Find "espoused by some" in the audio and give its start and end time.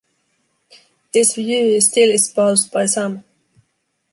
2.09-3.23